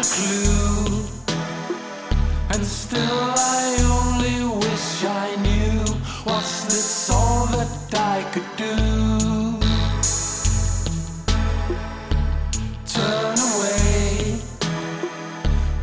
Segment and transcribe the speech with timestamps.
[0.00, 1.04] a clue.
[2.52, 3.64] And still, I
[3.98, 5.80] only wish I knew.
[6.24, 7.70] Was this all that
[8.14, 8.76] I could do?
[12.96, 14.40] Turn away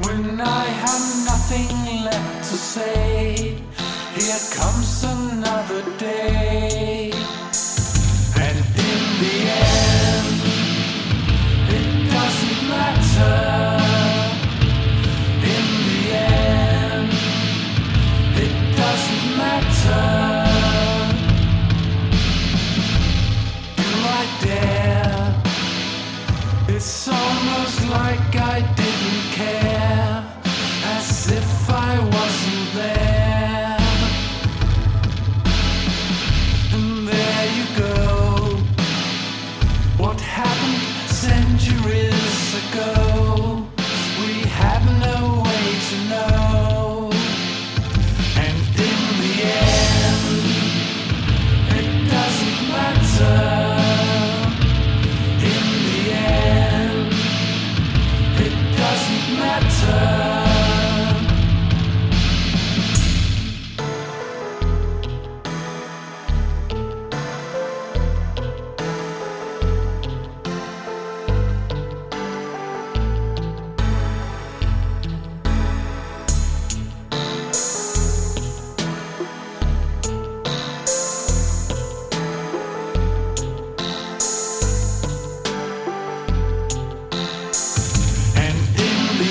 [0.05, 3.61] when I have nothing left to say.
[4.15, 6.36] Here comes another day.
[41.57, 43.06] Centuries ago?